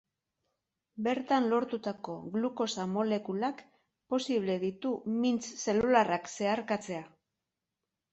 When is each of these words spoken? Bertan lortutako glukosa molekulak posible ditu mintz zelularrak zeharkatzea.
Bertan 1.07 1.43
lortutako 1.49 2.15
glukosa 2.35 2.85
molekulak 2.93 3.61
posible 4.13 4.55
ditu 4.63 4.95
mintz 5.19 5.43
zelularrak 5.67 6.31
zeharkatzea. 6.37 7.05